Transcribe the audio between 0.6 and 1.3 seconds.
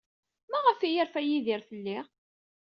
ay yerfa